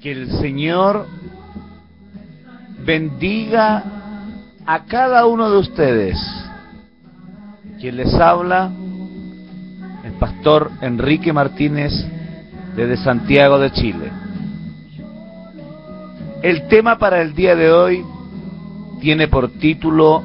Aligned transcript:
Que 0.00 0.12
el 0.12 0.30
Señor 0.38 1.06
bendiga 2.86 3.84
a 4.64 4.84
cada 4.84 5.26
uno 5.26 5.50
de 5.50 5.58
ustedes. 5.58 6.18
Quien 7.78 7.96
les 7.98 8.14
habla, 8.14 8.70
el 10.02 10.12
pastor 10.12 10.70
Enrique 10.80 11.34
Martínez 11.34 11.92
desde 12.74 12.96
Santiago 12.96 13.58
de 13.58 13.72
Chile. 13.72 14.10
El 16.42 16.66
tema 16.68 16.98
para 16.98 17.20
el 17.20 17.34
día 17.34 17.54
de 17.54 17.70
hoy 17.70 18.02
tiene 19.02 19.28
por 19.28 19.50
título 19.50 20.22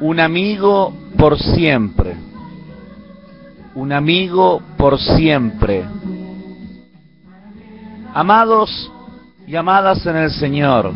Un 0.00 0.18
amigo 0.18 0.94
por 1.18 1.38
siempre. 1.38 2.16
Un 3.74 3.92
amigo 3.92 4.62
por 4.78 4.98
siempre. 4.98 5.84
Amados 8.14 8.92
y 9.46 9.56
amadas 9.56 10.04
en 10.04 10.16
el 10.16 10.30
Señor, 10.32 10.92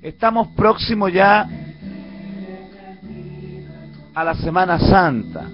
estamos 0.00 0.48
próximos 0.56 1.12
ya 1.12 1.46
a 4.14 4.24
la 4.24 4.34
Semana 4.36 4.78
Santa, 4.78 5.44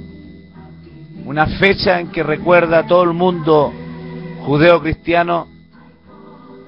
una 1.24 1.46
fecha 1.58 1.98
en 1.98 2.12
que 2.12 2.22
recuerda 2.22 2.78
a 2.78 2.86
todo 2.86 3.02
el 3.02 3.12
mundo 3.12 3.72
judeo-cristiano 4.46 5.48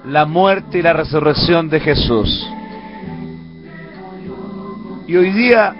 la 0.07 0.25
muerte 0.25 0.79
y 0.79 0.81
la 0.81 0.91
resurrección 0.91 1.69
de 1.69 1.79
Jesús. 1.79 2.45
Y 5.07 5.15
hoy 5.15 5.31
día 5.31 5.73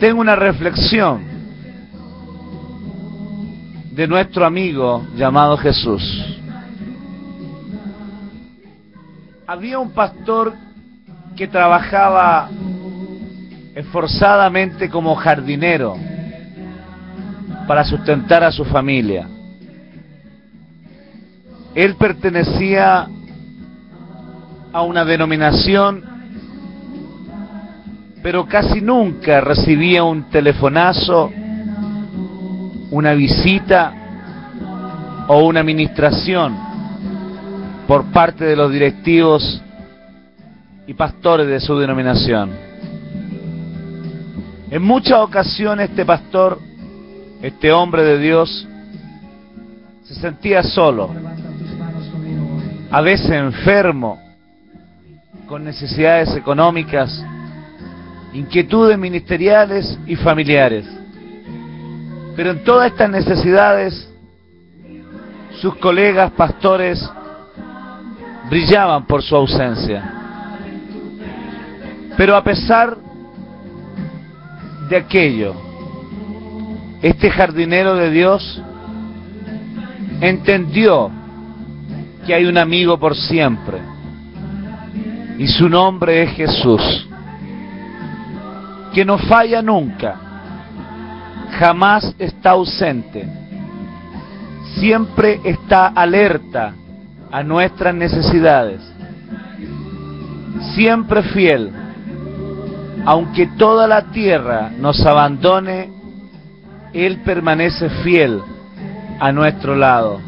tengo 0.00 0.20
una 0.20 0.34
reflexión 0.34 1.31
de 3.92 4.08
nuestro 4.08 4.46
amigo 4.46 5.06
llamado 5.14 5.58
Jesús. 5.58 6.02
Había 9.46 9.78
un 9.78 9.90
pastor 9.90 10.54
que 11.36 11.46
trabajaba 11.46 12.48
esforzadamente 13.74 14.88
como 14.88 15.14
jardinero 15.14 15.96
para 17.66 17.84
sustentar 17.84 18.42
a 18.42 18.50
su 18.50 18.64
familia. 18.64 19.28
Él 21.74 21.94
pertenecía 21.96 23.08
a 24.72 24.82
una 24.82 25.04
denominación, 25.04 26.02
pero 28.22 28.46
casi 28.46 28.80
nunca 28.80 29.42
recibía 29.42 30.02
un 30.02 30.30
telefonazo, 30.30 31.30
una 32.92 33.14
visita 33.14 33.94
o 35.26 35.46
una 35.46 35.60
administración 35.60 36.54
por 37.88 38.04
parte 38.12 38.44
de 38.44 38.54
los 38.54 38.70
directivos 38.70 39.62
y 40.86 40.92
pastores 40.92 41.46
de 41.46 41.58
su 41.58 41.78
denominación. 41.78 42.50
En 44.70 44.82
muchas 44.82 45.20
ocasiones 45.20 45.88
este 45.88 46.04
pastor, 46.04 46.58
este 47.40 47.72
hombre 47.72 48.04
de 48.04 48.18
Dios, 48.18 48.68
se 50.04 50.14
sentía 50.14 50.62
solo, 50.62 51.10
a 52.90 53.00
veces 53.00 53.30
enfermo, 53.30 54.20
con 55.46 55.64
necesidades 55.64 56.36
económicas, 56.36 57.24
inquietudes 58.34 58.98
ministeriales 58.98 59.98
y 60.06 60.14
familiares. 60.14 61.01
Pero 62.36 62.50
en 62.50 62.64
todas 62.64 62.90
estas 62.90 63.10
necesidades, 63.10 64.08
sus 65.60 65.76
colegas 65.76 66.30
pastores 66.32 67.08
brillaban 68.48 69.06
por 69.06 69.22
su 69.22 69.36
ausencia. 69.36 70.02
Pero 72.16 72.36
a 72.36 72.42
pesar 72.42 72.96
de 74.88 74.96
aquello, 74.96 75.54
este 77.02 77.30
jardinero 77.30 77.94
de 77.94 78.10
Dios 78.10 78.62
entendió 80.20 81.10
que 82.26 82.34
hay 82.34 82.44
un 82.44 82.58
amigo 82.58 82.98
por 82.98 83.16
siempre 83.16 83.78
y 85.38 85.48
su 85.48 85.68
nombre 85.68 86.22
es 86.22 86.30
Jesús, 86.32 87.08
que 88.94 89.04
no 89.04 89.18
falla 89.18 89.62
nunca, 89.62 90.31
jamás 91.58 92.14
está 92.18 92.50
ausente, 92.50 93.26
siempre 94.76 95.40
está 95.44 95.88
alerta 95.88 96.74
a 97.30 97.42
nuestras 97.42 97.94
necesidades, 97.94 98.80
siempre 100.74 101.22
fiel, 101.22 101.70
aunque 103.04 103.46
toda 103.58 103.86
la 103.86 104.10
tierra 104.12 104.70
nos 104.78 105.04
abandone, 105.04 105.90
Él 106.92 107.20
permanece 107.24 107.88
fiel 108.02 108.40
a 109.18 109.32
nuestro 109.32 109.76
lado. 109.76 110.20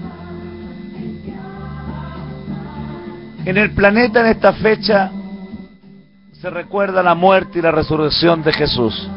En 3.44 3.58
el 3.58 3.72
planeta 3.72 4.20
en 4.20 4.26
esta 4.26 4.54
fecha 4.54 5.10
se 6.32 6.50
recuerda 6.50 7.02
la 7.02 7.14
muerte 7.14 7.58
y 7.58 7.62
la 7.62 7.70
resurrección 7.70 8.42
de 8.42 8.52
Jesús. 8.52 9.08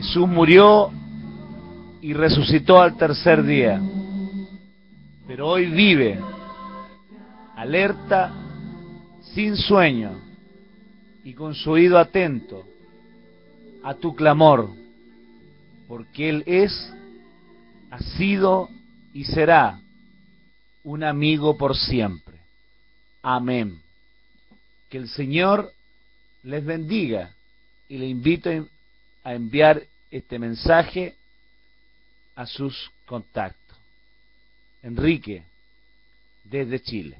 Jesús 0.00 0.28
murió 0.28 0.92
y 2.00 2.12
resucitó 2.12 2.80
al 2.80 2.96
tercer 2.96 3.42
día, 3.42 3.82
pero 5.26 5.48
hoy 5.48 5.66
vive 5.66 6.20
alerta, 7.56 8.32
sin 9.34 9.56
sueño 9.56 10.12
y 11.24 11.34
con 11.34 11.56
su 11.56 11.72
oído 11.72 11.98
atento 11.98 12.64
a 13.82 13.94
tu 13.94 14.14
clamor, 14.14 14.70
porque 15.88 16.28
Él 16.28 16.44
es, 16.46 16.94
ha 17.90 17.98
sido 17.98 18.68
y 19.12 19.24
será 19.24 19.80
un 20.84 21.02
amigo 21.02 21.58
por 21.58 21.76
siempre. 21.76 22.38
Amén. 23.20 23.82
Que 24.90 24.98
el 24.98 25.08
Señor 25.08 25.72
les 26.44 26.64
bendiga 26.64 27.34
y 27.88 27.98
le 27.98 28.06
invito 28.06 28.48
a 29.24 29.34
enviar 29.34 29.82
este 30.10 30.38
mensaje 30.38 31.14
a 32.34 32.46
sus 32.46 32.90
contactos. 33.06 33.76
Enrique, 34.82 35.42
desde 36.44 36.80
Chile. 36.80 37.18